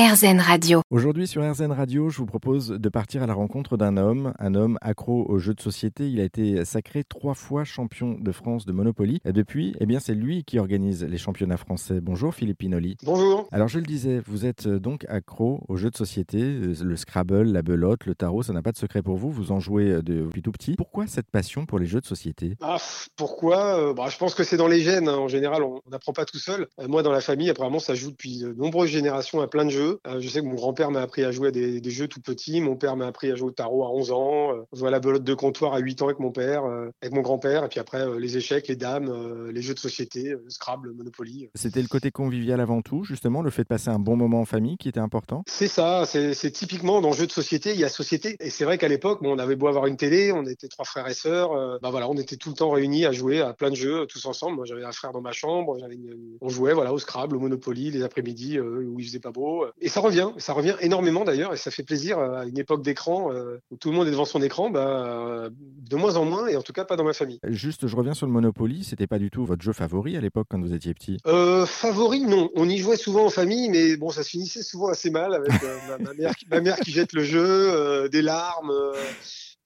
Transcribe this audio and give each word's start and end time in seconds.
RZN 0.00 0.40
Radio. 0.40 0.80
Aujourd'hui 0.88 1.26
sur 1.26 1.42
RZN 1.42 1.72
Radio, 1.72 2.08
je 2.08 2.16
vous 2.16 2.24
propose 2.24 2.68
de 2.68 2.88
partir 2.88 3.22
à 3.22 3.26
la 3.26 3.34
rencontre 3.34 3.76
d'un 3.76 3.98
homme, 3.98 4.32
un 4.38 4.54
homme 4.54 4.78
accro 4.80 5.26
aux 5.28 5.38
jeux 5.38 5.52
de 5.52 5.60
société. 5.60 6.08
Il 6.08 6.20
a 6.20 6.24
été 6.24 6.64
sacré 6.64 7.04
trois 7.04 7.34
fois 7.34 7.64
champion 7.64 8.16
de 8.18 8.32
France 8.32 8.64
de 8.64 8.72
Monopoly. 8.72 9.20
Et 9.26 9.32
depuis, 9.34 9.76
eh 9.78 9.84
bien, 9.84 10.00
c'est 10.00 10.14
lui 10.14 10.42
qui 10.44 10.58
organise 10.58 11.04
les 11.04 11.18
championnats 11.18 11.58
français. 11.58 12.00
Bonjour 12.00 12.34
Philippe 12.34 12.56
Pinoli. 12.56 12.96
Bonjour. 13.02 13.46
Alors 13.52 13.68
je 13.68 13.78
le 13.78 13.84
disais, 13.84 14.22
vous 14.26 14.46
êtes 14.46 14.66
donc 14.66 15.04
accro 15.06 15.64
aux 15.68 15.76
jeux 15.76 15.90
de 15.90 15.96
société, 15.98 16.40
le 16.40 16.96
Scrabble, 16.96 17.52
la 17.52 17.60
belote, 17.60 18.06
le 18.06 18.14
tarot, 18.14 18.42
ça 18.42 18.54
n'a 18.54 18.62
pas 18.62 18.72
de 18.72 18.78
secret 18.78 19.02
pour 19.02 19.18
vous. 19.18 19.30
Vous 19.30 19.52
en 19.52 19.60
jouez 19.60 20.00
depuis 20.02 20.40
tout 20.40 20.52
petit. 20.52 20.76
Pourquoi 20.76 21.08
cette 21.08 21.30
passion 21.30 21.66
pour 21.66 21.78
les 21.78 21.84
jeux 21.84 22.00
de 22.00 22.06
société? 22.06 22.56
Ah, 22.62 22.78
Pourquoi? 23.16 23.78
Euh, 23.78 23.92
bah, 23.92 24.06
Je 24.08 24.16
pense 24.16 24.34
que 24.34 24.44
c'est 24.44 24.56
dans 24.56 24.66
les 24.66 24.80
gènes. 24.80 25.10
Hein. 25.10 25.18
En 25.18 25.28
général, 25.28 25.62
on 25.62 25.82
n'apprend 25.90 26.14
pas 26.14 26.24
tout 26.24 26.38
seul. 26.38 26.68
Euh, 26.78 26.88
moi, 26.88 27.02
dans 27.02 27.12
la 27.12 27.20
famille, 27.20 27.50
apparemment, 27.50 27.80
ça 27.80 27.94
joue 27.94 28.10
depuis 28.12 28.38
de 28.38 28.54
nombreuses 28.54 28.88
générations 28.88 29.42
à 29.42 29.46
plein 29.46 29.66
de 29.66 29.70
jeux. 29.70 29.89
Euh, 30.06 30.20
je 30.20 30.28
sais 30.28 30.40
que 30.40 30.46
mon 30.46 30.54
grand-père 30.54 30.90
m'a 30.90 31.00
appris 31.00 31.24
à 31.24 31.30
jouer 31.30 31.48
à 31.48 31.50
des, 31.50 31.90
jeux 31.90 32.08
tout 32.08 32.20
petits. 32.20 32.60
Mon 32.60 32.76
père 32.76 32.96
m'a 32.96 33.06
appris 33.06 33.30
à 33.30 33.34
jouer 33.34 33.48
au 33.48 33.52
tarot 33.52 33.84
à 33.84 33.90
11 33.90 34.12
ans. 34.12 34.52
Euh, 34.52 34.62
jouer 34.72 34.88
à 34.88 34.90
la 34.90 35.00
belote 35.00 35.24
de 35.24 35.34
comptoir 35.34 35.74
à 35.74 35.78
8 35.78 36.02
ans 36.02 36.06
avec 36.06 36.20
mon 36.20 36.30
père, 36.30 36.64
euh, 36.64 36.90
avec 37.02 37.14
mon 37.14 37.22
grand-père. 37.22 37.64
Et 37.64 37.68
puis 37.68 37.80
après, 37.80 38.18
les 38.18 38.36
échecs, 38.36 38.68
les 38.68 38.76
dames, 38.76 39.48
les 39.50 39.62
jeux 39.62 39.74
de 39.74 39.78
société, 39.78 40.34
Scrabble, 40.48 40.92
Monopoly. 40.92 41.50
C'était 41.54 41.82
le 41.82 41.88
côté 41.88 42.10
convivial 42.10 42.60
avant 42.60 42.82
tout, 42.82 43.04
justement, 43.04 43.42
le 43.42 43.50
fait 43.50 43.62
de 43.62 43.68
passer 43.68 43.88
un 43.88 43.98
bon 43.98 44.16
moment 44.16 44.40
en 44.40 44.44
famille 44.44 44.76
qui 44.76 44.88
était 44.88 45.00
important? 45.00 45.42
C'est 45.46 45.68
ça. 45.68 46.04
C'est 46.06 46.50
typiquement 46.50 47.00
dans 47.00 47.10
le 47.10 47.16
jeu 47.16 47.26
de 47.26 47.32
société, 47.32 47.72
il 47.72 47.80
y 47.80 47.84
a 47.84 47.88
société. 47.88 48.36
Et 48.40 48.50
c'est 48.50 48.64
vrai 48.64 48.78
qu'à 48.78 48.88
l'époque, 48.88 49.22
bon, 49.22 49.34
on 49.34 49.38
avait 49.38 49.56
beau 49.56 49.68
avoir 49.68 49.86
une 49.86 49.96
télé, 49.96 50.32
on 50.32 50.44
était 50.46 50.68
trois 50.68 50.84
frères 50.84 51.08
et 51.08 51.14
sœurs. 51.14 51.50
bah 51.82 51.90
voilà, 51.90 52.08
on 52.08 52.14
était 52.14 52.36
tout 52.36 52.50
le 52.50 52.54
temps 52.56 52.70
réunis 52.70 53.06
à 53.06 53.12
jouer 53.12 53.40
à 53.40 53.52
plein 53.52 53.70
de 53.70 53.76
jeux 53.76 54.06
tous 54.06 54.24
ensemble. 54.26 54.56
Moi, 54.56 54.64
j'avais 54.64 54.84
un 54.84 54.92
frère 54.92 55.12
dans 55.12 55.20
ma 55.20 55.32
chambre. 55.32 55.76
on 56.40 56.48
jouait 56.48 56.72
voilà, 56.72 56.92
au 56.92 56.98
Scrabble, 56.98 57.36
au 57.36 57.40
Monopoly, 57.40 57.90
les 57.90 58.02
après-midi 58.02 58.58
où 58.60 58.98
il 59.00 59.06
faisait 59.06 59.20
pas 59.20 59.32
beau. 59.32 59.66
Et 59.80 59.88
ça 59.88 60.00
revient, 60.00 60.28
ça 60.36 60.52
revient 60.52 60.76
énormément 60.80 61.24
d'ailleurs, 61.24 61.54
et 61.54 61.56
ça 61.56 61.70
fait 61.70 61.82
plaisir 61.82 62.18
euh, 62.18 62.40
à 62.40 62.44
une 62.44 62.58
époque 62.58 62.82
d'écran 62.82 63.32
euh, 63.32 63.58
où 63.70 63.76
tout 63.76 63.90
le 63.90 63.96
monde 63.96 64.08
est 64.08 64.10
devant 64.10 64.26
son 64.26 64.42
écran, 64.42 64.68
bah, 64.68 65.48
de 65.50 65.96
moins 65.96 66.16
en 66.16 66.24
moins, 66.24 66.48
et 66.48 66.56
en 66.56 66.62
tout 66.62 66.72
cas 66.72 66.84
pas 66.84 66.96
dans 66.96 67.04
ma 67.04 67.14
famille. 67.14 67.40
Juste, 67.44 67.86
je 67.86 67.96
reviens 67.96 68.12
sur 68.12 68.26
le 68.26 68.32
Monopoly, 68.32 68.84
c'était 68.84 69.06
pas 69.06 69.18
du 69.18 69.30
tout 69.30 69.44
votre 69.46 69.62
jeu 69.62 69.72
favori 69.72 70.16
à 70.16 70.20
l'époque 70.20 70.48
quand 70.50 70.60
vous 70.60 70.74
étiez 70.74 70.92
petit? 70.92 71.18
Euh, 71.26 71.64
Favori, 71.64 72.22
non. 72.22 72.50
On 72.56 72.68
y 72.68 72.76
jouait 72.78 72.96
souvent 72.96 73.24
en 73.24 73.30
famille, 73.30 73.70
mais 73.70 73.96
bon, 73.96 74.10
ça 74.10 74.22
se 74.22 74.30
finissait 74.30 74.62
souvent 74.62 74.88
assez 74.88 75.10
mal 75.10 75.34
avec 75.34 75.50
ma, 75.52 76.12
mère, 76.12 76.34
ma, 76.50 76.60
mère, 76.60 76.76
qui 76.76 76.90
jette 76.90 77.12
le 77.12 77.24
jeu, 77.24 78.08
des 78.10 78.22
larmes. 78.22 78.72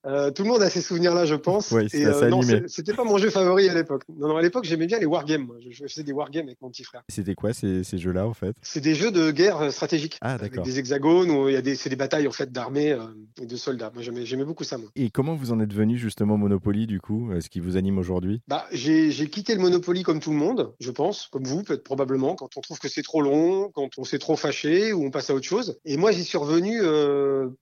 Euh, 0.07 0.31
tout 0.31 0.43
le 0.43 0.49
monde 0.49 0.63
a 0.63 0.69
ces 0.69 0.81
souvenirs-là, 0.81 1.25
je 1.25 1.35
pense. 1.35 1.71
Oui, 1.71 1.89
et 1.93 2.07
euh, 2.07 2.29
non, 2.29 2.41
c'était 2.67 2.93
pas 2.93 3.05
mon 3.05 3.17
jeu 3.17 3.31
favori 3.31 3.69
à 3.69 3.75
l'époque. 3.75 4.03
Non, 4.09 4.29
non, 4.29 4.37
à 4.37 4.43
l'époque, 4.43 4.65
j'aimais 4.65 4.87
bien 4.87 4.99
les 4.99 5.07
wargames. 5.07 5.51
Je, 5.61 5.71
je 5.71 5.85
faisais 5.87 6.03
des 6.03 6.13
wargames 6.13 6.47
avec 6.47 6.61
mon 6.61 6.69
petit 6.71 6.85
frère. 6.85 7.03
C'était 7.09 7.35
quoi 7.35 7.53
ces, 7.53 7.85
ces 7.85 7.99
jeux-là, 7.99 8.27
en 8.27 8.35
fait? 8.35 8.55
C'est 8.63 8.81
des 8.81 8.95
jeux 8.95 9.11
de 9.11 9.31
guerre 9.31 9.63
euh, 9.63 9.71
stratégique. 9.71 10.19
Ah, 10.21 10.35
avec 10.35 10.61
des 10.61 10.79
hexagones 10.79 11.31
où 11.31 11.49
il 11.49 11.55
y 11.55 11.57
a 11.57 11.63
des, 11.63 11.75
c'est 11.75 11.89
des 11.89 11.97
batailles 11.97 12.29
en 12.29 12.33
fait 12.33 12.53
d'armées 12.53 12.93
euh, 12.93 13.07
et 13.41 13.47
de 13.47 13.57
soldats. 13.57 13.91
Moi, 13.95 14.03
j'aimais, 14.03 14.27
j'aimais 14.27 14.45
beaucoup 14.45 14.65
ça. 14.65 14.77
Moi. 14.77 14.91
Et 14.95 15.11
comment 15.11 15.35
vous 15.35 15.53
en 15.53 15.61
êtes 15.61 15.73
venu 15.73 15.97
justement 15.97 16.37
Monopoly, 16.37 16.87
du 16.87 17.01
coup? 17.01 17.31
Ce 17.41 17.49
qui 17.49 17.61
vous 17.61 17.77
anime 17.77 17.99
aujourd'hui? 17.99 18.43
Bah, 18.47 18.67
j'ai, 18.73 19.11
j'ai 19.11 19.29
quitté 19.29 19.55
le 19.55 19.61
Monopoly 19.61 20.03
comme 20.03 20.21
tout 20.21 20.33
le 20.33 20.37
monde, 20.37 20.75
je 20.81 20.91
pense, 20.91 21.29
comme 21.33 21.45
vous, 21.45 21.63
peut-être 21.63 21.85
probablement, 21.85 22.35
quand 22.35 22.57
on 22.57 22.61
trouve 22.61 22.79
que 22.79 22.89
c'est 22.89 23.03
trop 23.03 23.23
long, 23.23 23.71
quand 23.75 23.89
on 23.97 24.05
s'est 24.05 24.19
trop 24.19 24.37
fâché 24.37 24.93
ou 24.93 25.05
on 25.05 25.11
passe 25.11 25.31
à 25.31 25.35
autre 25.35 25.47
chose. 25.47 25.79
Et 25.85 25.97
moi, 25.97 26.13
j'y 26.13 26.25
suis 26.25 26.39
revenu 26.39 26.83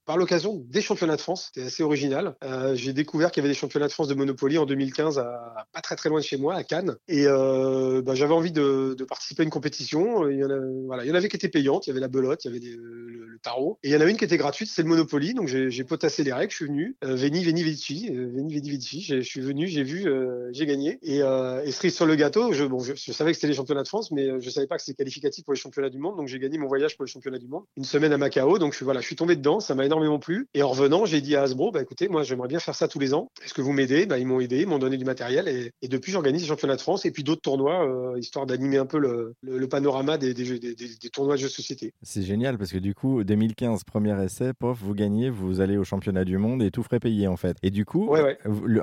par 0.06 0.16
l'occasion 0.16 0.60
des 0.68 0.80
championnats 0.80 1.16
de 1.16 1.20
France. 1.20 1.50
C'était 1.52 1.66
assez 1.66 1.82
original. 1.82 2.31
J'ai 2.74 2.92
découvert 2.92 3.12
découvert 3.12 3.30
qu'il 3.30 3.42
y 3.42 3.44
avait 3.44 3.52
des 3.52 3.58
championnats 3.58 3.88
de 3.88 3.92
France 3.92 4.08
de 4.08 4.14
Monopoly 4.14 4.56
en 4.56 4.64
2015 4.64 5.18
à, 5.18 5.66
pas 5.74 5.82
très 5.82 5.96
très 5.96 6.08
loin 6.08 6.20
de 6.20 6.24
chez 6.24 6.38
moi, 6.38 6.54
à 6.54 6.64
Cannes. 6.64 6.96
Et 7.08 7.26
euh, 7.26 8.00
bah, 8.00 8.14
j'avais 8.14 8.32
envie 8.32 8.52
de, 8.52 8.94
de, 8.96 9.04
participer 9.04 9.42
à 9.42 9.44
une 9.44 9.50
compétition. 9.50 10.26
Il 10.30 10.38
y, 10.38 10.44
en 10.44 10.48
a, 10.50 10.58
voilà, 10.86 11.04
il 11.04 11.08
y 11.08 11.12
en 11.12 11.14
avait 11.14 11.28
qui 11.28 11.36
étaient 11.36 11.50
payantes, 11.50 11.86
il 11.86 11.90
y 11.90 11.92
avait 11.92 12.00
la 12.00 12.08
belote, 12.08 12.42
il 12.44 12.48
y 12.48 12.50
avait 12.50 12.60
des, 12.60 12.74
le, 12.74 13.26
le, 13.26 13.38
tarot. 13.42 13.78
Et 13.82 13.88
il 13.88 13.92
y 13.92 13.96
en 13.96 14.00
avait 14.00 14.10
une 14.10 14.16
qui 14.16 14.24
était 14.24 14.38
gratuite, 14.38 14.70
c'est 14.70 14.82
le 14.82 14.88
Monopoly. 14.88 15.34
Donc 15.34 15.48
j'ai 15.48 15.84
potassé 15.84 16.24
les 16.24 16.32
règles, 16.32 16.50
je 16.52 16.56
suis 16.56 16.66
venu. 16.66 16.96
Euh, 17.04 17.16
Veni, 17.16 17.44
Veni, 17.44 17.62
Vici. 17.62 18.08
Euh, 18.10 18.30
Veni, 18.34 18.54
Veni, 18.54 18.70
Vici. 18.70 19.02
Je 19.02 19.20
suis 19.20 19.40
venu, 19.42 19.66
j'ai 19.66 19.82
vu, 19.82 20.06
euh, 20.06 20.48
j'ai 20.52 20.64
gagné. 20.64 20.98
Et, 21.02 21.22
euh, 21.22 21.62
et 21.64 21.70
cerise 21.70 21.94
sur 21.94 22.06
le 22.06 22.14
gâteau, 22.14 22.54
je, 22.54 22.64
bon, 22.64 22.78
je, 22.78 22.94
je 22.94 23.12
savais 23.12 23.32
que 23.32 23.36
c'était 23.36 23.48
les 23.48 23.54
championnats 23.54 23.82
de 23.82 23.88
France, 23.88 24.10
mais 24.10 24.40
je 24.40 24.48
savais 24.48 24.66
pas 24.66 24.76
que 24.76 24.82
c'était 24.82 24.96
qualificatif 24.96 25.44
pour 25.44 25.52
les 25.52 25.60
championnats 25.60 25.90
du 25.90 25.98
monde. 25.98 26.16
Donc 26.16 26.28
j'ai 26.28 26.38
gagné 26.38 26.56
mon 26.56 26.68
voyage 26.68 26.96
pour 26.96 27.04
les 27.04 27.10
championnats 27.10 27.38
du 27.38 27.48
monde. 27.48 27.64
Une 27.76 27.84
semaine 27.84 28.12
à 28.12 28.18
Macao. 28.18 28.58
Donc 28.58 28.74
je, 28.74 28.84
voilà, 28.84 29.00
je 29.00 29.06
suis 29.06 29.16
tombé 29.16 29.36
dedans, 29.36 29.60
ça 29.60 29.74
m'a 29.74 29.84
énormément 29.84 30.18
plu. 30.18 30.48
Et 30.54 30.62
en 30.62 30.68
revenant, 30.68 31.04
j'ai 31.04 31.20
dit 31.20 31.36
à 31.36 31.42
Hasbro, 31.42 31.72
bah 31.72 31.82
écoutez, 31.82 32.08
moi 32.08 32.21
j'aimerais 32.22 32.48
bien 32.48 32.58
faire 32.58 32.74
ça 32.74 32.88
tous 32.88 32.98
les 32.98 33.14
ans. 33.14 33.30
Est-ce 33.44 33.54
que 33.54 33.60
vous 33.60 33.72
bah, 34.06 34.18
ils 34.18 34.26
m'ont 34.26 34.40
aidé, 34.40 34.60
ils 34.60 34.66
m'ont 34.66 34.78
donné 34.78 34.96
du 34.96 35.04
matériel 35.04 35.48
et, 35.48 35.88
depuis 35.88 36.12
j'organise 36.12 36.42
les 36.42 36.48
championnats 36.48 36.76
de 36.76 36.80
France 36.80 37.04
et 37.04 37.10
puis 37.10 37.22
d'autres 37.22 37.42
tournois 37.42 37.86
euh, 37.86 38.18
histoire 38.18 38.46
d'animer 38.46 38.78
un 38.78 38.86
peu 38.86 38.98
le, 38.98 39.34
le, 39.42 39.68
panorama 39.68 40.16
des, 40.16 40.32
des, 40.32 40.58
des, 40.58 40.74
des, 40.74 41.10
tournois 41.10 41.34
de 41.34 41.40
jeux 41.40 41.48
de 41.48 41.52
société. 41.52 41.92
C'est 42.02 42.22
génial 42.22 42.56
parce 42.56 42.72
que 42.72 42.78
du 42.78 42.94
coup 42.94 43.22
2015 43.24 43.84
premier 43.84 44.24
essai, 44.24 44.52
pof, 44.58 44.78
vous 44.80 44.94
gagnez, 44.94 45.28
vous 45.28 45.60
allez 45.60 45.76
au 45.76 45.84
championnat 45.84 46.24
du 46.24 46.38
monde 46.38 46.62
et 46.62 46.70
tout 46.70 46.82
frais 46.82 47.00
payé 47.00 47.28
en 47.28 47.36
fait. 47.36 47.56
Et 47.62 47.70
du 47.70 47.84
coup 47.84 48.10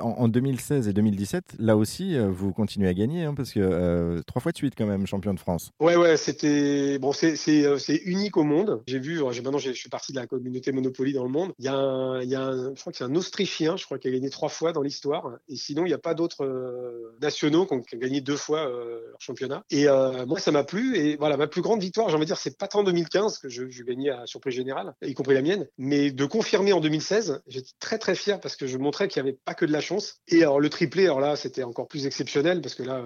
En, 0.00 0.28
2016 0.28 0.88
et 0.88 0.92
2017, 0.92 1.56
là 1.58 1.76
aussi 1.76 2.16
euh, 2.16 2.28
vous 2.30 2.52
continuez 2.52 2.88
à 2.88 2.94
gagner 2.94 3.24
hein, 3.24 3.34
parce 3.34 3.52
que 3.52 3.60
euh, 3.60 4.20
trois 4.26 4.40
fois 4.40 4.52
de 4.52 4.56
suite 4.56 4.74
quand 4.76 4.86
même 4.86 5.06
champion 5.06 5.34
de 5.34 5.40
France. 5.40 5.72
Ouais 5.80 5.96
ouais, 5.96 6.16
c'était 6.16 6.98
bon, 6.98 7.12
c'est 7.12 8.02
unique 8.04 8.36
au 8.36 8.44
monde. 8.44 8.82
J'ai 8.86 8.98
vu, 8.98 9.20
maintenant 9.20 9.58
je 9.58 9.72
suis 9.72 9.88
parti 9.88 10.12
de 10.12 10.18
la 10.18 10.26
communauté 10.26 10.72
Monopoly 10.72 11.12
dans 11.12 11.24
le 11.24 11.30
monde. 11.30 11.52
Il 11.58 11.64
y 11.64 11.68
a 11.68 11.74
un, 11.74 12.20
il 12.22 12.28
y 12.28 12.34
a 12.34 12.42
un, 12.42 12.74
je 12.74 12.80
crois 12.80 12.92
que 12.92 12.98
c'est 12.98 13.04
un 13.04 13.14
Autrichien, 13.30 13.76
je 13.76 13.84
crois 13.84 13.98
qui 13.98 14.08
a 14.08 14.10
gagné 14.10 14.28
trois 14.28 14.48
fois 14.48 14.72
dans 14.72 14.82
l'histoire. 14.82 15.38
Et 15.48 15.54
sinon, 15.54 15.84
il 15.84 15.88
n'y 15.88 15.94
a 15.94 15.98
pas 15.98 16.14
d'autres 16.14 16.44
euh, 16.44 17.16
nationaux 17.22 17.64
qui 17.64 17.74
ont, 17.74 17.82
gagné 17.94 18.20
deux 18.20 18.36
fois 18.36 18.68
euh, 18.68 19.00
leur 19.08 19.20
championnat. 19.20 19.62
Et 19.70 19.88
euh, 19.88 20.26
moi, 20.26 20.40
ça 20.40 20.50
m'a 20.50 20.64
plu. 20.64 20.96
Et 20.96 21.16
voilà, 21.16 21.36
ma 21.36 21.46
plus 21.46 21.62
grande 21.62 21.80
victoire, 21.80 22.08
j'ai 22.08 22.16
envie 22.16 22.24
de 22.24 22.26
dire, 22.26 22.36
c'est 22.36 22.58
pas 22.58 22.66
tant 22.66 22.80
en 22.80 22.84
2015 22.84 23.38
que 23.38 23.48
je, 23.48 23.64
gagnais 23.84 24.10
à 24.10 24.26
surprise 24.26 24.54
générale, 24.54 24.94
y 25.02 25.14
compris 25.14 25.34
la 25.34 25.42
mienne, 25.42 25.68
mais 25.78 26.10
de 26.10 26.24
confirmer 26.24 26.72
en 26.72 26.80
2016. 26.80 27.42
J'étais 27.46 27.70
très 27.78 27.98
très 27.98 28.16
fier 28.16 28.40
parce 28.40 28.56
que 28.56 28.66
je 28.66 28.78
montrais 28.78 29.06
qu'il 29.06 29.22
n'y 29.22 29.28
avait 29.28 29.38
pas 29.44 29.54
que 29.54 29.64
de 29.64 29.72
la 29.72 29.80
chance. 29.80 30.16
Et 30.26 30.42
alors 30.42 30.58
le 30.58 30.68
triplé, 30.68 31.04
alors 31.04 31.20
là, 31.20 31.36
c'était 31.36 31.62
encore 31.62 31.86
plus 31.86 32.06
exceptionnel 32.06 32.60
parce 32.60 32.74
que 32.74 32.82
là, 32.82 33.04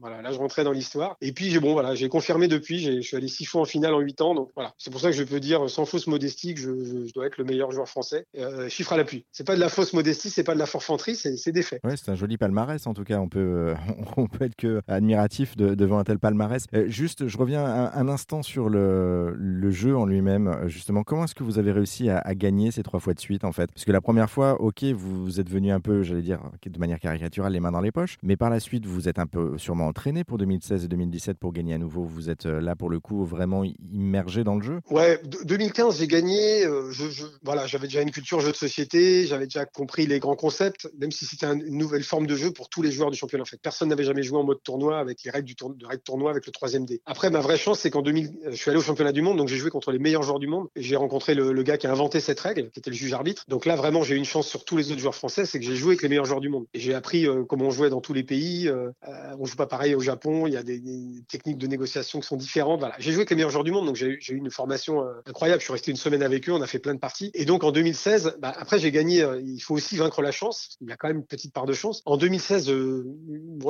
voilà, 0.00 0.22
là, 0.22 0.32
je 0.32 0.38
rentrais 0.38 0.64
dans 0.64 0.72
l'histoire. 0.72 1.16
Et 1.20 1.32
puis 1.32 1.50
j'ai 1.50 1.60
bon, 1.60 1.74
voilà, 1.74 1.94
j'ai 1.94 2.08
confirmé 2.08 2.48
depuis. 2.48 2.80
Je 2.80 3.00
suis 3.02 3.16
allé 3.18 3.28
six 3.28 3.44
fois 3.44 3.60
en 3.60 3.66
finale 3.66 3.92
en 3.92 4.00
huit 4.00 4.22
ans. 4.22 4.34
Donc 4.34 4.50
voilà, 4.54 4.72
c'est 4.78 4.90
pour 4.90 5.00
ça 5.00 5.10
que 5.10 5.16
je 5.16 5.24
peux 5.24 5.40
dire 5.40 5.68
sans 5.68 5.84
fausse 5.84 6.06
modestie 6.06 6.54
que 6.54 6.60
je, 6.60 7.04
je, 7.06 7.12
dois 7.12 7.26
être 7.26 7.36
le 7.36 7.44
meilleur 7.44 7.70
joueur 7.70 7.88
français. 7.88 8.24
chiffre 8.68 8.94
à 8.94 8.96
l'appui. 8.96 9.26
C'est 9.32 9.44
pas 9.48 9.54
de 9.54 9.60
la 9.60 9.70
fausse 9.70 9.94
modestie, 9.94 10.28
c'est 10.28 10.44
pas 10.44 10.52
de 10.52 10.58
la 10.58 10.66
forfanterie, 10.66 11.16
c'est 11.16 11.52
des 11.52 11.62
faits. 11.62 11.80
Ouais, 11.82 11.96
c'est 11.96 12.10
un 12.10 12.14
joli 12.14 12.36
palmarès 12.36 12.86
en 12.86 12.92
tout 12.92 13.04
cas. 13.04 13.18
On 13.18 13.30
peut, 13.30 13.38
euh, 13.38 13.74
on 14.18 14.26
peut 14.26 14.44
être 14.44 14.56
que 14.56 14.82
admiratif 14.86 15.56
devant 15.56 15.98
un 15.98 16.04
tel 16.04 16.18
palmarès. 16.18 16.66
Euh, 16.74 16.86
juste, 16.88 17.28
je 17.28 17.38
reviens 17.38 17.64
un, 17.64 18.08
instant 18.08 18.42
sur 18.42 18.68
le, 18.68 19.34
le, 19.38 19.70
jeu 19.70 19.96
en 19.96 20.04
lui-même. 20.04 20.54
Justement, 20.66 21.02
comment 21.02 21.24
est-ce 21.24 21.34
que 21.34 21.44
vous 21.44 21.58
avez 21.58 21.72
réussi 21.72 22.10
à, 22.10 22.34
gagner 22.34 22.70
ces 22.72 22.82
trois 22.82 23.00
fois 23.00 23.14
de 23.14 23.20
suite 23.20 23.42
en 23.42 23.52
fait? 23.52 23.72
Parce 23.72 23.86
que 23.86 23.92
la 23.92 24.02
première 24.02 24.28
fois, 24.28 24.60
ok, 24.60 24.84
vous 24.84 25.40
êtes 25.40 25.48
venu 25.48 25.72
un 25.72 25.80
peu, 25.80 26.02
j'allais 26.02 26.20
dire, 26.20 26.40
de 26.66 26.78
manière 26.78 27.00
caricaturale, 27.00 27.54
les 27.54 27.60
mains 27.60 27.72
dans 27.72 27.80
les 27.80 27.92
poches. 27.92 28.18
Mais 28.22 28.36
par 28.36 28.50
la 28.50 28.60
suite, 28.60 28.84
vous 28.84 29.08
êtes 29.08 29.18
un 29.18 29.26
peu 29.26 29.56
sûrement 29.56 29.86
entraîné 29.86 30.24
pour 30.24 30.36
2016 30.36 30.84
et 30.84 30.88
2017 30.88 31.38
pour 31.38 31.54
gagner 31.54 31.72
à 31.72 31.78
nouveau. 31.78 32.04
Vous 32.04 32.28
êtes 32.28 32.44
euh, 32.44 32.60
là 32.60 32.76
pour 32.76 32.90
le 32.90 33.00
coup 33.00 33.24
vraiment 33.24 33.64
immergé 33.64 34.44
dans 34.44 34.56
le 34.56 34.62
jeu? 34.62 34.80
Ouais, 34.90 35.18
2015, 35.46 36.00
j'ai 36.00 36.06
gagné. 36.06 36.64
je, 36.64 37.24
voilà, 37.42 37.66
j'avais 37.66 37.86
déjà 37.86 38.02
une 38.02 38.10
culture 38.10 38.40
jeu 38.40 38.50
de 38.50 38.56
société. 38.56 39.26
J'avais 39.38 39.46
déjà 39.46 39.66
compris 39.66 40.06
les 40.06 40.18
grands 40.18 40.36
concepts, 40.36 40.88
même 40.98 41.12
si 41.12 41.24
c'était 41.24 41.46
une 41.46 41.78
nouvelle 41.78 42.02
forme 42.02 42.26
de 42.26 42.36
jeu 42.36 42.50
pour 42.52 42.68
tous 42.68 42.82
les 42.82 42.90
joueurs 42.90 43.10
du 43.10 43.16
championnat. 43.16 43.42
En 43.42 43.46
fait, 43.46 43.60
personne 43.60 43.88
n'avait 43.88 44.04
jamais 44.04 44.22
joué 44.22 44.38
en 44.38 44.44
mode 44.44 44.62
tournoi 44.62 44.98
avec 44.98 45.22
les 45.24 45.30
règles 45.30 45.46
du 45.46 45.54
tournoi, 45.54 45.76
de 45.76 46.00
tournoi 46.00 46.30
avec 46.30 46.46
le 46.46 46.52
troisième 46.52 46.84
dé. 46.84 47.00
Après, 47.06 47.30
ma 47.30 47.40
vraie 47.40 47.56
chance, 47.56 47.80
c'est 47.80 47.90
qu'en 47.90 48.02
2000, 48.02 48.32
je 48.50 48.56
suis 48.56 48.70
allé 48.70 48.78
au 48.78 48.82
championnat 48.82 49.12
du 49.12 49.22
monde, 49.22 49.38
donc 49.38 49.48
j'ai 49.48 49.56
joué 49.56 49.70
contre 49.70 49.92
les 49.92 49.98
meilleurs 49.98 50.22
joueurs 50.22 50.38
du 50.38 50.46
monde 50.46 50.68
j'ai 50.76 50.96
rencontré 50.96 51.34
le, 51.34 51.62
gars 51.62 51.76
qui 51.76 51.86
a 51.86 51.92
inventé 51.92 52.20
cette 52.20 52.40
règle, 52.40 52.70
qui 52.70 52.78
était 52.78 52.90
le 52.90 52.96
juge 52.96 53.12
arbitre. 53.12 53.44
Donc 53.48 53.66
là, 53.66 53.76
vraiment, 53.76 54.02
j'ai 54.02 54.14
eu 54.14 54.18
une 54.18 54.24
chance 54.24 54.48
sur 54.48 54.64
tous 54.64 54.76
les 54.76 54.90
autres 54.90 55.00
joueurs 55.00 55.14
français, 55.14 55.44
c'est 55.44 55.58
que 55.58 55.64
j'ai 55.64 55.76
joué 55.76 55.90
avec 55.90 56.02
les 56.02 56.08
meilleurs 56.08 56.24
joueurs 56.24 56.40
du 56.40 56.48
monde 56.48 56.66
j'ai 56.74 56.94
appris 56.94 57.26
euh, 57.26 57.44
comment 57.44 57.66
on 57.66 57.70
jouait 57.70 57.90
dans 57.90 58.00
tous 58.00 58.12
les 58.12 58.22
pays. 58.22 58.68
Euh, 58.68 58.90
euh, 59.06 59.34
on 59.38 59.44
joue 59.44 59.56
pas 59.56 59.66
pareil 59.66 59.94
au 59.94 60.00
Japon, 60.00 60.46
il 60.46 60.52
y 60.52 60.56
a 60.56 60.62
des, 60.62 60.80
techniques 61.28 61.58
de 61.58 61.66
négociation 61.66 62.20
qui 62.20 62.26
sont 62.26 62.36
différentes. 62.36 62.80
Voilà, 62.80 62.94
j'ai 62.98 63.12
joué 63.12 63.20
avec 63.20 63.30
les 63.30 63.36
meilleurs 63.36 63.50
joueurs 63.50 63.64
du 63.64 63.72
monde, 63.72 63.86
donc 63.86 63.96
j'ai 63.96 64.08
eu 64.08 64.36
une 64.36 64.50
formation 64.50 65.02
euh, 65.02 65.12
incroyable. 65.26 65.60
Je 65.60 65.64
suis 65.64 65.72
resté 65.72 65.90
une 65.90 65.96
semaine 65.96 66.22
avec 66.22 66.48
eux, 66.48 66.52
on 66.52 66.62
a 66.62 66.66
fait 66.66 66.78
plein 66.78 66.94
de 66.94 66.98
parties. 66.98 67.30
Et 67.34 67.44
donc 67.44 67.64
en 67.64 67.72
2016, 67.72 68.36
bah, 68.40 68.54
après 68.56 68.78
j'ai 68.78 68.90
gagné. 68.90 69.26
Il 69.36 69.60
faut 69.60 69.74
aussi 69.74 69.96
vaincre 69.96 70.22
la 70.22 70.32
chance. 70.32 70.76
Il 70.80 70.88
y 70.88 70.92
a 70.92 70.96
quand 70.96 71.08
même 71.08 71.18
une 71.18 71.26
petite 71.26 71.52
part 71.52 71.66
de 71.66 71.72
chance. 71.72 72.02
En 72.04 72.16
2016, 72.16 72.70
euh, 72.70 73.04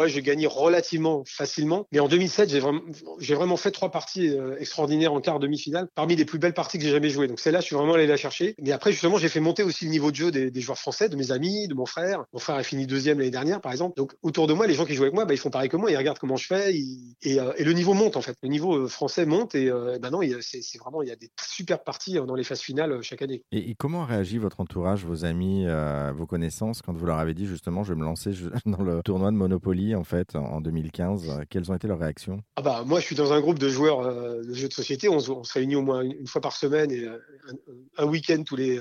j'ai 0.07 0.23
gagné 0.23 0.47
relativement 0.47 1.23
facilement. 1.27 1.87
Mais 1.93 2.01
en 2.01 2.09
2007, 2.09 2.51
j'ai 2.51 3.35
vraiment, 3.35 3.57
fait 3.57 3.71
trois 3.71 3.91
parties 3.91 4.29
euh, 4.31 4.57
extraordinaires 4.59 5.13
en 5.13 5.21
quart 5.21 5.39
demi-finale. 5.39 5.89
Parmi 5.95 6.17
les 6.17 6.25
plus 6.25 6.39
belles 6.39 6.55
parties 6.55 6.79
que 6.79 6.85
j'ai 6.85 6.91
jamais 6.91 7.11
jouées. 7.11 7.29
Donc 7.29 7.41
celle-là, 7.41 7.61
je 7.61 7.67
suis 7.67 7.77
vraiment 7.77 7.95
allé 7.95 8.07
la 8.07 8.17
chercher. 8.17 8.55
Mais 8.61 8.73
après, 8.73 8.93
justement, 8.93 9.19
j'ai 9.19 9.29
fait 9.29 9.41
monter 9.41 9.63
aussi 9.63 9.85
le 9.85 9.91
niveau 9.91 10.11
de 10.11 10.17
jeu 10.17 10.31
des, 10.31 10.61
joueurs 10.61 10.79
français, 10.79 11.09
de 11.09 11.17
mes 11.17 11.33
amis, 11.33 11.69
de 11.69 11.75
mon 11.75 11.87
frère. 11.87 12.25
Mon 12.33 12.39
frère 12.39 12.57
a 12.57 12.63
fini 12.63 12.87
deuxième 12.87 13.19
l'année 13.19 13.31
dernière, 13.31 13.61
par 13.61 13.73
exemple. 13.73 13.95
Donc 13.97 14.15
autour 14.23 14.47
de 14.47 14.55
moi, 14.55 14.67
les 14.67 14.75
gens 14.75 14.85
qui 14.85 14.95
jouent 14.95 15.05
avec 15.05 15.15
moi, 15.15 15.25
bah, 15.25 15.35
ils 15.35 15.39
font 15.39 15.51
pareil 15.51 15.69
que 15.69 15.77
moi. 15.77 15.91
Ils 15.91 15.97
regardent 15.97 16.19
comment 16.19 16.37
je 16.37 16.47
fais. 16.47 16.75
Euh, 17.27 17.53
et, 17.57 17.65
le 17.65 17.73
niveau 17.73 17.95
monte 17.95 18.17
en 18.17 18.23
fait. 18.23 18.37
Le 18.43 18.49
niveau 18.49 18.77
euh, 18.77 18.89
français 18.89 19.27
monte 19.27 19.55
et 19.55 19.71
c'est 20.41 20.79
vraiment 20.79 21.03
il 21.03 21.09
y 21.09 21.13
a 21.13 21.17
des 21.17 21.31
superbes 21.43 21.85
parties 21.85 22.15
dans 22.15 22.35
les 22.35 22.45
phases 22.45 22.61
finales 22.61 23.03
chaque 23.03 23.23
année. 23.23 23.43
Et 23.53 23.75
comment 23.75 24.05
réagit 24.05 24.39
votre 24.39 24.61
entourage, 24.61 25.05
vos 25.05 25.25
amis, 25.25 25.48
vos 26.12 26.27
connaissances 26.27 26.83
quand 26.83 26.93
vous 26.93 27.06
leur 27.06 27.19
avez 27.19 27.35
dit 27.35 27.47
justement, 27.47 27.85
je 27.85 27.93
vais 27.93 27.99
me 27.99 28.05
lancer 28.05 28.33
dans 28.67 28.83
le 28.83 29.03
tournoi 29.03 29.31
de 29.31 29.37
Monopoly 29.37 29.95
en 29.95 30.05
fait 30.05 30.37
en 30.37 30.61
2015 30.61 31.41
Quelles 31.50 31.71
ont 31.71 31.75
été 31.75 31.89
leurs 31.89 31.99
réactions? 31.99 32.43
Ah 32.56 32.62
bah 32.62 32.83
moi, 32.87 33.00
je 33.00 33.06
suis 33.06 33.17
dans 33.17 33.33
un 33.33 33.41
groupe 33.41 33.59
de 33.59 33.69
joueurs 33.69 34.03
de 34.45 34.55
jeux 34.55 34.69
de 34.69 34.73
société. 34.73 35.09
On, 35.09 35.21
se 35.21 35.53
réunit 35.53 35.77
au 35.77 35.83
moins 35.83 36.03
une, 36.03 36.27
fois 36.27 36.41
par 36.41 36.56
semaine 36.56 36.91
et 36.91 37.06
un, 37.97 38.06
week-end 38.06 38.43
tous 38.45 38.56
les 38.56 38.81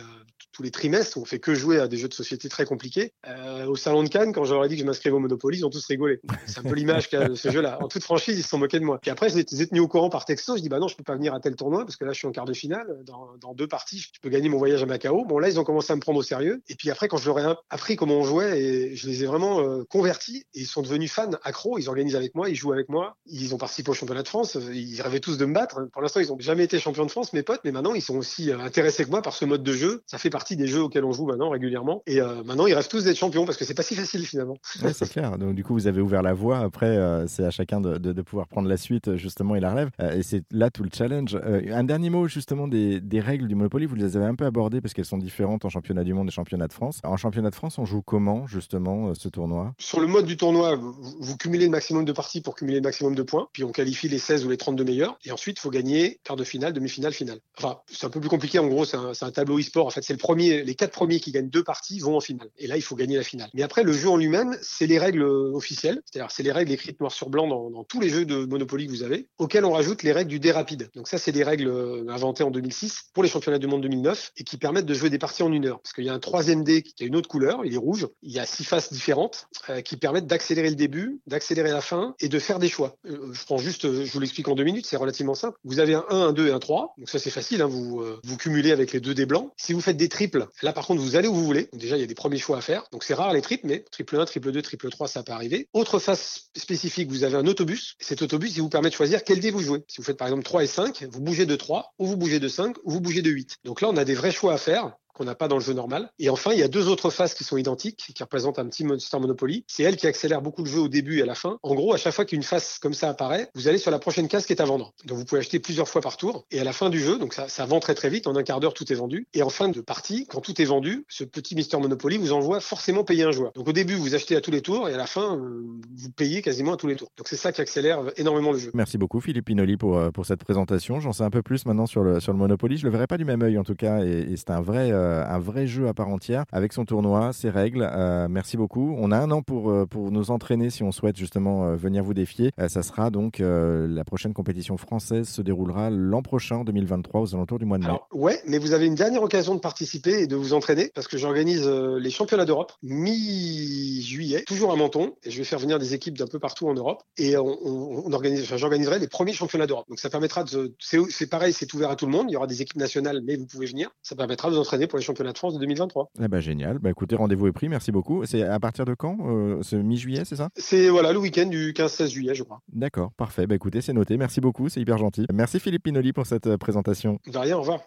tous 0.57 0.63
les 0.63 0.71
trimestres. 0.71 1.19
On 1.19 1.25
fait 1.25 1.37
que 1.37 1.53
jouer 1.53 1.79
à 1.79 1.87
des 1.87 1.97
jeux 1.97 2.07
de 2.07 2.13
société 2.15 2.49
très 2.49 2.65
compliqués. 2.65 3.13
Euh, 3.27 3.67
au 3.67 3.75
salon 3.75 4.01
de 4.01 4.09
Cannes, 4.09 4.33
quand 4.33 4.43
je 4.43 4.55
leur 4.55 4.65
ai 4.65 4.69
dit 4.69 4.75
que 4.75 4.81
je 4.81 4.85
m'inscrivais 4.87 5.15
au 5.15 5.19
Monopoly, 5.19 5.59
ils 5.59 5.65
ont 5.65 5.69
tous 5.69 5.85
rigolé. 5.85 6.19
C'est 6.47 6.59
un 6.59 6.63
peu 6.63 6.73
l'image 6.73 7.09
qu'a 7.09 7.35
ce 7.35 7.51
jeu-là. 7.51 7.77
En 7.79 7.87
toute 7.87 8.03
franchise, 8.03 8.39
ils 8.39 8.43
se 8.43 8.49
sont 8.49 8.57
moqués 8.57 8.79
de 8.79 8.83
moi. 8.83 8.97
Puis 8.99 9.11
après, 9.11 9.29
je 9.29 9.35
les 9.35 9.61
ai 9.61 9.67
tenus 9.67 9.83
au 9.83 9.87
courant 9.87 10.09
par 10.09 10.25
texto. 10.25 10.57
Je 10.57 10.63
dis 10.63 10.69
bah 10.69 10.79
non, 10.79 10.87
je 10.87 10.95
peux 10.95 11.03
pas 11.03 11.15
venir 11.15 11.35
à 11.35 11.39
tel 11.39 11.55
tournoi 11.55 11.85
parce 11.85 11.95
que 11.95 12.05
là, 12.05 12.11
je 12.11 12.17
suis 12.17 12.27
en 12.27 12.31
quart 12.31 12.45
de 12.45 12.53
finale. 12.53 12.87
Dans 13.05 13.53
deux 13.53 13.67
parties, 13.67 13.99
je 13.99 14.19
peux 14.19 14.29
gagner 14.29 14.49
mon 14.49 14.57
voyage 14.57 14.81
à 14.81 14.87
Macao. 14.87 15.25
Bon 15.25 15.37
là, 15.37 15.47
ils 15.47 15.59
ont 15.59 15.63
commencé 15.63 15.93
à 15.93 15.95
me 15.95 16.01
prendre 16.01 16.17
au 16.17 16.23
sérieux. 16.23 16.56
Et 16.67 16.75
puis 16.75 16.89
après, 16.89 17.07
quand 17.07 17.17
je 17.17 17.25
leur 17.25 17.39
ai 17.39 17.55
appris 17.69 17.95
comment 17.95 18.15
on 18.15 18.23
jouait, 18.23 18.59
et 18.59 18.95
je 18.95 19.07
les 19.07 19.23
ai 19.23 19.25
vraiment 19.25 19.61
euh, 19.61 19.83
convertis. 19.89 20.45
Ils 20.53 20.65
sont 20.65 20.81
devenus 20.81 21.11
fans, 21.11 21.31
accros. 21.43 21.77
Ils 21.77 21.89
organisent 21.89 22.15
avec 22.15 22.35
moi, 22.35 22.49
ils 22.49 22.55
jouent 22.55 22.73
avec 22.73 22.89
moi. 22.89 23.17
Ils 23.25 23.53
ont 23.53 23.57
participé 23.57 23.91
au 23.91 23.93
championnat 23.93 24.23
de 24.23 24.27
France. 24.27 24.57
Ils 24.73 25.01
rêvaient 25.01 25.19
tous 25.19 25.37
de 25.37 25.45
me 25.45 25.53
battre. 25.53 25.87
Pour 25.93 26.01
l'instant, 26.01 26.19
ils 26.19 26.31
ont 26.31 26.39
jamais 26.39 26.63
été 26.63 26.79
champions 26.79 27.05
de 27.05 27.11
France, 27.11 27.33
mes 27.33 27.43
potes. 27.43 27.61
Mais 27.63 27.71
maintenant, 27.71 27.93
ils 27.93 28.01
sont 28.01 28.17
aussi 28.17 28.51
euh, 28.51 28.59
intéressés 28.59 29.05
que 29.05 29.09
moi 29.09 29.21
par 29.21 29.33
ce 29.33 29.45
mode 29.45 29.63
de 29.63 29.73
jeu. 29.73 30.03
Ça 30.05 30.17
fait 30.17 30.29
partie 30.29 30.55
des 30.55 30.67
jeux 30.67 30.83
auxquels 30.83 31.05
on 31.05 31.11
joue 31.11 31.25
maintenant 31.25 31.49
régulièrement. 31.49 32.03
Et 32.07 32.21
euh, 32.21 32.43
maintenant, 32.43 32.67
ils 32.67 32.73
rêvent 32.73 32.87
tous 32.87 33.03
d'être 33.03 33.17
champions 33.17 33.45
parce 33.45 33.57
que 33.57 33.65
c'est 33.65 33.73
pas 33.73 33.83
si 33.83 33.95
facile 33.95 34.25
finalement. 34.25 34.57
Ouais, 34.83 34.93
c'est 34.93 35.09
clair. 35.09 35.37
Donc, 35.37 35.55
du 35.55 35.63
coup, 35.63 35.73
vous 35.73 35.87
avez 35.87 36.01
ouvert 36.01 36.21
la 36.21 36.33
voie. 36.33 36.59
Après, 36.59 36.85
euh, 36.85 37.27
c'est 37.27 37.43
à 37.43 37.51
chacun 37.51 37.81
de, 37.81 38.21
pouvoir 38.21 38.47
prendre 38.47 38.67
la 38.67 38.77
suite, 38.77 39.15
justement, 39.15 39.55
et 39.55 39.59
la 39.59 39.71
relève. 39.71 39.89
Euh, 40.01 40.17
et 40.17 40.23
c'est 40.23 40.43
là 40.51 40.69
tout 40.69 40.83
le 40.83 40.89
challenge. 40.93 41.35
Euh, 41.35 41.61
un 41.73 41.83
dernier 41.83 42.09
mot, 42.09 42.27
justement, 42.27 42.67
des, 42.67 42.99
des, 42.99 43.19
règles 43.19 43.47
du 43.47 43.55
Monopoly. 43.55 43.85
Vous 43.85 43.95
les 43.95 44.17
avez 44.17 44.25
un 44.25 44.35
peu 44.35 44.45
abordées 44.45 44.81
parce 44.81 44.93
qu'elles 44.93 45.05
sont 45.05 45.17
différentes 45.17 45.65
en 45.65 45.69
championnat 45.69 46.03
du 46.03 46.13
monde 46.13 46.27
et 46.27 46.31
championnat 46.31 46.46
de 46.55 46.73
France. 46.73 47.01
En 47.03 47.17
championnat 47.17 47.49
de 47.49 47.55
France, 47.55 47.77
on 47.77 47.85
joue 47.85 48.01
comment, 48.01 48.47
justement, 48.47 49.13
ce 49.13 49.27
tournoi? 49.27 49.73
Sur 49.77 49.99
le 49.99 50.07
mode 50.07 50.25
du 50.25 50.37
tournoi, 50.37 50.75
vous, 50.75 51.37
cumulez 51.37 51.65
le 51.65 51.71
maximum 51.71 52.05
de 52.05 52.11
parties 52.13 52.41
pour 52.41 52.55
cumuler 52.55 52.77
le 52.77 52.83
maximum 52.83 53.15
de 53.15 53.23
points. 53.23 53.49
Puis 53.51 53.63
on 53.63 53.71
qualifie 53.71 54.07
les 54.07 54.19
16 54.19 54.45
ou 54.45 54.49
les 54.49 54.57
32 54.57 54.83
meilleurs. 54.83 55.17
Et 55.25 55.31
ensuite, 55.31 55.57
il 55.57 55.61
faut 55.61 55.69
gagner 55.69 56.19
quart 56.23 56.37
de 56.37 56.43
finale, 56.43 56.71
demi-finale, 56.71 57.13
finale. 57.13 57.39
Enfin, 57.57 57.79
c'est 57.87 58.05
un 58.05 58.09
peu 58.09 58.21
plus 58.21 58.29
compliqué. 58.29 58.59
En 58.59 58.67
gros, 58.67 58.85
c'est 58.85 58.97
un, 58.97 59.31
tableau 59.31 59.59
e-sport. 59.59 59.87
En 59.87 59.89
fait, 59.89 60.01
c'est 60.01 60.13
le 60.13 60.19
premier, 60.19 60.63
les 60.63 60.75
quatre 60.75 60.91
premiers 60.91 61.19
qui 61.19 61.31
gagnent 61.31 61.49
deux 61.49 61.63
parties 61.63 61.99
vont 61.99 62.15
en 62.15 62.21
finale. 62.21 62.49
Et 62.57 62.67
là, 62.67 62.77
il 62.77 62.81
faut 62.81 62.95
gagner 62.95 63.17
la 63.17 63.23
finale. 63.23 63.49
Mais 63.53 63.63
après, 63.63 63.83
le 63.83 63.91
jeu 63.91 64.09
en 64.09 64.17
lui-même, 64.17 64.55
c'est 64.61 64.87
les 64.87 64.99
règles 64.99 65.23
officielles, 65.23 66.01
c'est-à-dire 66.05 66.31
c'est 66.31 66.43
les 66.43 66.51
règles 66.51 66.71
écrites 66.71 66.99
noir 66.99 67.11
sur 67.11 67.29
blanc 67.29 67.47
dans, 67.47 67.83
tous 67.83 67.99
les 67.99 68.09
jeux 68.09 68.25
de 68.25 68.45
Monopoly 68.45 68.87
que 68.87 68.91
vous 68.91 69.03
avez, 69.03 69.27
auxquelles 69.37 69.65
on 69.65 69.71
rajoute 69.71 70.03
les 70.03 70.11
règles 70.11 70.29
du 70.29 70.39
dé 70.39 70.51
rapide. 70.51 70.89
Donc 70.95 71.07
ça, 71.07 71.17
c'est 71.17 71.31
des 71.31 71.43
règles 71.43 71.67
euh, 71.67 72.05
inventées 72.09 72.43
en 72.43 72.51
2006 72.51 73.09
pour 73.13 73.23
les 73.23 73.29
championnats 73.29 73.59
du 73.59 73.67
monde 73.67 73.81
2009 73.81 74.33
et 74.37 74.43
qui 74.43 74.57
permettent 74.57 74.85
de 74.85 74.93
jouer 74.93 75.09
des 75.09 75.19
parties 75.19 75.43
en 75.43 75.51
une 75.51 75.65
heure. 75.65 75.79
Parce 75.79 75.93
qu'il 75.93 76.05
y 76.05 76.09
a 76.09 76.13
un 76.13 76.19
troisième 76.37 76.63
dé 76.63 76.83
qui 76.83 77.03
a 77.03 77.07
une 77.07 77.15
autre 77.15 77.27
couleur, 77.27 77.65
il 77.65 77.73
est 77.73 77.77
rouge. 77.77 78.07
Il 78.21 78.31
y 78.31 78.37
a 78.37 78.45
six 78.45 78.63
faces 78.63 78.93
différentes 78.93 79.47
euh, 79.71 79.81
qui 79.81 79.97
permettent 79.97 80.27
d'accélérer 80.27 80.69
le 80.69 80.75
début, 80.75 81.19
d'accélérer 81.25 81.71
la 81.71 81.81
fin 81.81 82.13
et 82.19 82.29
de 82.29 82.37
faire 82.37 82.59
des 82.59 82.69
choix. 82.69 82.95
Euh, 83.07 83.33
je 83.33 83.43
prends 83.43 83.57
juste, 83.57 83.91
je 83.91 84.11
vous 84.11 84.19
l'explique 84.19 84.47
en 84.47 84.53
deux 84.53 84.63
minutes, 84.63 84.85
c'est 84.85 84.97
relativement 84.97 85.33
simple. 85.33 85.57
Vous 85.63 85.79
avez 85.79 85.95
un 85.95 86.05
1, 86.11 86.15
un 86.27 86.33
2 86.33 86.49
et 86.49 86.51
un 86.51 86.59
3. 86.59 86.93
Donc 86.99 87.09
ça, 87.09 87.17
c'est 87.17 87.31
facile, 87.31 87.63
hein, 87.63 87.65
vous, 87.65 88.01
euh, 88.01 88.19
vous 88.23 88.37
cumulez 88.37 88.71
avec 88.71 88.91
les 88.91 88.99
deux 88.99 89.15
dés 89.15 89.25
blancs. 89.25 89.51
Si 89.57 89.73
vous 89.73 89.81
faites 89.81 89.97
des 89.97 90.09
triples, 90.09 90.45
là 90.61 90.73
par 90.73 90.85
contre, 90.85 91.01
vous 91.01 91.15
allez 91.15 91.27
où 91.27 91.33
vous 91.33 91.43
voulez. 91.43 91.69
Déjà, 91.73 91.97
il 91.97 92.01
y 92.01 92.03
a 92.03 92.07
des 92.07 92.13
premiers 92.13 92.37
choix 92.37 92.59
à 92.59 92.61
faire. 92.61 92.83
Donc 92.91 93.03
c'est 93.03 93.15
rare 93.15 93.33
les 93.33 93.41
triples, 93.41 93.65
mais 93.65 93.83
triple 93.89 94.19
1, 94.19 94.25
triple 94.25 94.51
2, 94.51 94.61
triple 94.61 94.91
3, 94.91 95.07
ça 95.07 95.23
peut 95.23 95.31
arriver. 95.31 95.69
Autre 95.73 95.97
face 95.97 96.51
spécifique, 96.55 97.09
vous 97.09 97.23
avez 97.23 97.35
un 97.37 97.47
autobus. 97.47 97.95
Cet 97.99 98.21
autobus, 98.21 98.55
il 98.55 98.61
vous 98.61 98.69
permet 98.69 98.89
de 98.89 98.95
choisir 98.95 99.23
quel 99.23 99.39
dé 99.39 99.49
vous 99.49 99.61
jouez. 99.61 99.83
Si 99.87 99.97
vous 99.97 100.03
faites 100.03 100.17
par 100.17 100.27
exemple 100.27 100.43
3 100.43 100.63
et 100.65 100.67
5, 100.67 101.07
vous 101.09 101.19
bougez 101.19 101.47
de 101.47 101.55
3, 101.55 101.95
ou 101.97 102.05
vous 102.05 102.15
bougez 102.15 102.39
de 102.39 102.47
5, 102.47 102.75
ou 102.83 102.91
vous 102.91 103.01
bougez 103.01 103.23
de 103.23 103.31
8. 103.31 103.55
Donc 103.63 103.81
là, 103.81 103.89
on 103.89 103.97
a 103.97 104.05
des 104.05 104.13
vrais 104.13 104.29
choix 104.29 104.53
à 104.53 104.59
faire 104.59 104.93
qu'on 105.17 105.25
n'a 105.25 105.35
pas 105.35 105.47
dans 105.47 105.57
le 105.57 105.61
jeu 105.61 105.73
normal. 105.73 106.11
Et 106.19 106.29
enfin, 106.29 106.53
il 106.53 106.59
y 106.59 106.63
a 106.63 106.67
deux 106.67 106.87
autres 106.87 107.09
phases 107.09 107.33
qui 107.33 107.43
sont 107.43 107.57
identiques, 107.57 108.11
qui 108.15 108.23
représentent 108.23 108.59
un 108.59 108.67
petit 108.67 108.83
Monster 108.83 109.19
Monopoly. 109.19 109.65
C'est 109.67 109.83
elle 109.83 109.97
qui 109.97 110.07
accélère 110.07 110.41
beaucoup 110.41 110.63
le 110.63 110.69
jeu 110.69 110.79
au 110.79 110.87
début 110.87 111.19
et 111.19 111.23
à 111.23 111.25
la 111.25 111.35
fin. 111.35 111.57
En 111.63 111.73
gros, 111.75 111.93
à 111.93 111.97
chaque 111.97 112.13
fois 112.13 112.25
qu'une 112.25 112.43
phase 112.43 112.77
comme 112.79 112.93
ça 112.93 113.09
apparaît, 113.09 113.49
vous 113.55 113.67
allez 113.67 113.79
sur 113.79 113.91
la 113.91 113.99
prochaine 113.99 114.27
case 114.27 114.45
qui 114.45 114.53
est 114.53 114.61
à 114.61 114.65
vendre. 114.65 114.93
Donc 115.05 115.17
vous 115.17 115.25
pouvez 115.25 115.39
acheter 115.39 115.59
plusieurs 115.59 115.87
fois 115.87 116.01
par 116.01 116.17
tour. 116.17 116.45
Et 116.51 116.59
à 116.59 116.63
la 116.63 116.73
fin 116.73 116.89
du 116.89 116.99
jeu, 116.99 117.17
donc 117.17 117.33
ça, 117.33 117.65
vend 117.65 117.79
très 117.79 117.95
très 117.95 118.09
vite, 118.09 118.27
en 118.27 118.35
un 118.35 118.43
quart 118.43 118.59
d'heure 118.59 118.73
tout 118.73 118.91
est 118.91 118.95
vendu. 118.95 119.27
Et 119.33 119.41
en 119.41 119.49
fin 119.49 119.69
de 119.69 119.81
partie, 119.81 120.27
quand 120.27 120.41
tout 120.41 120.61
est 120.61 120.65
vendu, 120.65 121.05
ce 121.09 121.23
petit 121.23 121.55
Mister 121.55 121.77
Monopoly 121.77 122.17
vous 122.17 122.33
envoie 122.33 122.59
forcément 122.59 123.03
payer 123.03 123.23
un 123.23 123.31
joueur. 123.31 123.51
Donc 123.53 123.67
au 123.67 123.73
début, 123.73 123.95
vous 123.95 124.13
achetez 124.15 124.35
à 124.35 124.41
tous 124.41 124.51
les 124.51 124.61
tours 124.61 124.87
et 124.89 124.93
à 124.93 124.97
la 124.97 125.07
fin, 125.07 125.37
euh, 125.37 125.63
vous 125.95 126.11
payez 126.11 126.41
quasiment 126.41 126.73
à 126.73 126.77
tous 126.77 126.87
les 126.87 126.95
tours. 126.95 127.09
Donc 127.17 127.27
c'est 127.27 127.35
ça 127.35 127.51
qui 127.51 127.61
accélère 127.61 128.01
énormément 128.17 128.51
le 128.51 128.59
jeu. 128.59 128.71
Merci 128.73 128.97
beaucoup 128.97 129.19
Philippe 129.19 129.45
Pinoli 129.45 129.77
pour, 129.77 129.97
euh, 129.97 130.11
pour 130.11 130.25
cette 130.25 130.43
présentation. 130.43 130.99
J'en 130.99 131.13
sais 131.13 131.23
un 131.23 131.29
peu 131.29 131.41
plus 131.41 131.65
maintenant 131.65 131.85
sur 131.85 132.03
le, 132.03 132.19
sur 132.19 132.33
le 132.33 132.39
Monopoly. 132.39 132.77
Je 132.77 132.85
le 132.85 132.91
verrai 132.91 133.07
pas 133.07 133.17
du 133.17 133.25
même 133.25 133.41
œil 133.41 133.57
en 133.57 133.63
tout 133.63 133.75
cas. 133.75 134.03
Et, 134.03 134.31
et 134.31 134.37
c'est 134.37 134.51
un 134.51 134.61
vrai, 134.61 134.91
euh, 134.91 135.06
un 135.07 135.39
vrai 135.39 135.67
jeu 135.67 135.87
à 135.87 135.93
part 135.93 136.09
entière 136.09 136.45
avec 136.51 136.73
son 136.73 136.85
tournoi, 136.85 137.33
ses 137.33 137.49
règles. 137.49 137.87
Euh, 137.91 138.27
merci 138.29 138.57
beaucoup. 138.57 138.95
On 138.97 139.11
a 139.11 139.17
un 139.17 139.31
an 139.31 139.41
pour, 139.41 139.69
euh, 139.69 139.85
pour 139.85 140.11
nous 140.11 140.31
entraîner 140.31 140.69
si 140.69 140.83
on 140.83 140.91
souhaite 140.91 141.17
justement 141.17 141.65
euh, 141.65 141.75
venir 141.75 142.03
vous 142.03 142.13
défier. 142.13 142.51
ça 142.67 142.83
sera 142.83 143.09
donc 143.09 143.39
la 143.39 144.03
prochaine 144.03 144.33
compétition 144.33 144.77
française 144.77 145.27
se 145.27 145.41
déroulera 145.41 145.89
l'an 145.89 146.21
prochain, 146.21 146.63
2023, 146.63 147.21
aux 147.21 147.35
alentours 147.35 147.59
du 147.59 147.65
mois 147.65 147.77
de 147.77 147.83
mai. 147.83 147.89
Alors, 147.89 148.07
ouais, 148.13 148.39
mais 148.47 148.57
vous 148.57 148.73
avez 148.73 148.85
une 148.85 148.95
dernière 148.95 149.21
occasion 149.21 149.55
de 149.55 149.59
participer 149.59 150.21
et 150.21 150.27
de 150.27 150.35
vous 150.35 150.53
entraîner 150.53 150.91
parce 150.93 151.07
que 151.07 151.17
j'organise 151.17 151.67
les 151.67 152.09
championnats 152.09 152.45
d'Europe 152.45 152.73
mi-juillet, 152.83 154.43
toujours 154.43 154.71
à 154.71 154.75
Menton, 154.75 155.13
et 155.23 155.31
je 155.31 155.37
vais 155.37 155.43
faire 155.43 155.59
venir 155.59 155.79
des 155.79 155.93
équipes 155.93 156.17
d'un 156.17 156.27
peu 156.27 156.39
partout 156.39 156.67
en 156.67 156.73
Europe 156.73 157.03
et 157.17 157.37
on 157.37 158.11
organise, 158.11 158.43
enfin, 158.43 158.57
j'organiserai 158.57 158.99
les 158.99 159.07
premiers 159.07 159.33
championnats 159.33 159.67
d'Europe. 159.67 159.87
Donc 159.89 159.99
ça 159.99 160.09
permettra 160.09 160.43
de, 160.43 160.73
c'est 160.79 161.29
pareil, 161.29 161.53
c'est 161.53 161.73
ouvert 161.73 161.89
à 161.89 161.95
tout 161.95 162.05
le 162.05 162.11
monde. 162.11 162.27
Il 162.29 162.33
y 162.33 162.37
aura 162.37 162.47
des 162.47 162.61
équipes 162.61 162.77
nationales, 162.77 163.21
mais 163.23 163.35
vous 163.35 163.45
pouvez 163.45 163.67
venir. 163.67 163.89
Ça 164.01 164.15
permettra 164.15 164.49
de 164.49 164.55
vous 164.55 164.61
entraîner 164.61 164.87
pour 164.87 164.96
les 164.97 165.03
championnats 165.03 165.33
de 165.33 165.37
France 165.37 165.53
de 165.53 165.59
2023. 165.59 166.11
Eh 166.21 166.27
ben, 166.27 166.39
génial. 166.39 166.79
Bah, 166.79 166.89
écoutez, 166.89 167.15
rendez-vous 167.15 167.47
est 167.47 167.51
pris. 167.51 167.69
Merci 167.69 167.91
beaucoup. 167.91 168.25
C'est 168.25 168.43
à 168.43 168.59
partir 168.59 168.85
de 168.85 168.93
quand 168.93 169.17
euh, 169.21 169.61
Ce 169.61 169.75
mi-juillet, 169.75 170.25
c'est 170.25 170.35
ça? 170.35 170.49
C'est 170.55 170.89
voilà, 170.89 171.13
le 171.13 171.19
week-end 171.19 171.45
du 171.45 171.73
15-16 171.73 172.07
juillet, 172.09 172.35
je 172.35 172.43
crois. 172.43 172.61
D'accord, 172.73 173.11
parfait. 173.13 173.47
Bah, 173.47 173.55
écoutez, 173.55 173.81
c'est 173.81 173.93
noté. 173.93 174.17
Merci 174.17 174.41
beaucoup. 174.41 174.69
C'est 174.69 174.81
hyper 174.81 174.97
gentil. 174.97 175.25
Merci 175.33 175.59
Philippe 175.59 175.83
Pinoli 175.83 176.13
pour 176.13 176.25
cette 176.25 176.47
euh, 176.47 176.57
présentation. 176.57 177.19
De 177.31 177.37
rien, 177.37 177.57
au 177.57 177.61
revoir. 177.61 177.79